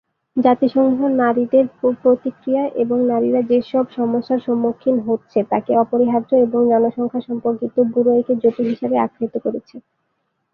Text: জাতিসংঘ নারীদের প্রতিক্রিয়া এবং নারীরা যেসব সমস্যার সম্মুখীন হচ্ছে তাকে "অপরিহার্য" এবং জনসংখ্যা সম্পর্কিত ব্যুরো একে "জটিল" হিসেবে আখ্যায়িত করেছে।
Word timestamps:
জাতিসংঘ 0.37 0.97
নারীদের 1.19 1.65
প্রতিক্রিয়া 2.01 2.63
এবং 2.83 2.97
নারীরা 3.07 3.41
যেসব 3.51 3.85
সমস্যার 3.97 4.39
সম্মুখীন 4.39 4.95
হচ্ছে 5.07 5.39
তাকে 5.51 5.71
"অপরিহার্য" 5.77 6.31
এবং 6.45 6.61
জনসংখ্যা 6.71 7.21
সম্পর্কিত 7.27 7.75
ব্যুরো 7.91 8.11
একে 8.15 8.33
"জটিল" 8.43 8.67
হিসেবে 8.73 8.95
আখ্যায়িত 8.99 9.35
করেছে। 9.45 9.75